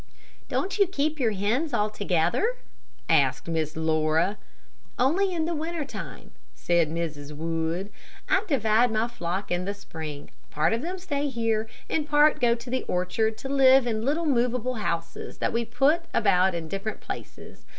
"Don't 0.49 0.79
you 0.79 0.87
keep 0.87 1.19
your 1.19 1.29
hens 1.33 1.75
all 1.75 1.91
together?" 1.91 2.55
asked 3.07 3.47
Miss 3.47 3.77
Laura. 3.77 4.39
"Only 4.97 5.31
in 5.31 5.45
the 5.45 5.53
winter 5.53 5.85
time," 5.85 6.31
said 6.55 6.89
Mrs. 6.89 7.31
Wood. 7.33 7.91
"I 8.27 8.43
divide 8.47 8.89
my 8.91 9.07
flock 9.07 9.51
in 9.51 9.65
the 9.65 9.75
spring. 9.75 10.31
Part 10.49 10.73
of 10.73 10.81
them 10.81 10.97
stay 10.97 11.27
here 11.29 11.67
and 11.87 12.09
part 12.09 12.39
go 12.41 12.55
to 12.55 12.69
the 12.71 12.81
orchard 12.85 13.37
to 13.37 13.47
live 13.49 13.85
in 13.85 14.03
little 14.03 14.25
movable 14.25 14.73
houses 14.81 15.37
that 15.37 15.53
we 15.53 15.65
put 15.65 16.05
about 16.15 16.55
in 16.55 16.67
different 16.67 16.99
places. 17.01 17.67